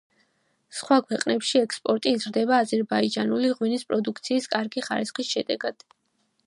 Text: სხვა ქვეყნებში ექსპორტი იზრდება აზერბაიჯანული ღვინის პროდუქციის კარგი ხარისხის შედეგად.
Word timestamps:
სხვა 0.77 0.95
ქვეყნებში 1.09 1.61
ექსპორტი 1.65 2.13
იზრდება 2.19 2.57
აზერბაიჯანული 2.65 3.53
ღვინის 3.59 3.87
პროდუქციის 3.93 4.53
კარგი 4.57 4.87
ხარისხის 4.89 5.33
შედეგად. 5.37 5.89